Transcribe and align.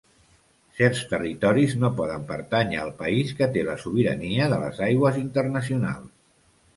Certs 0.77 1.01
territoris 1.09 1.75
no 1.83 1.91
poden 1.99 2.23
pertànyer 2.31 2.79
al 2.83 2.89
país 3.01 3.33
que 3.41 3.49
té 3.57 3.65
la 3.67 3.75
sobirania 3.83 4.49
de 4.55 4.59
les 4.65 4.81
aigües 4.87 5.21
internacionals. 5.21 6.17